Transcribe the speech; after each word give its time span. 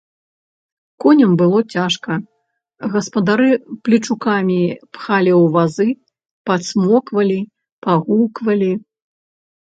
Коням 1.03 1.31
было 1.41 1.59
цяжка, 1.75 2.11
гаспадары 2.93 3.49
плечукамі 3.83 4.57
пхалі 4.97 5.33
ў 5.41 5.45
вазы, 5.59 5.87
пацмоквалі, 6.53 7.39
пагуквалі. 7.87 8.71